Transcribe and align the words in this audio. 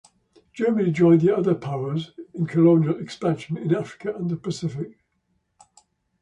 Germany 0.53 0.89
joined 0.91 1.21
the 1.21 1.29
other 1.37 1.53
powers 1.53 2.11
in 2.33 2.47
colonial 2.47 2.97
expansion 2.99 3.55
in 3.55 3.75
Africa 3.75 4.11
and 4.15 4.31
the 4.31 4.35
Pacific. 4.35 4.97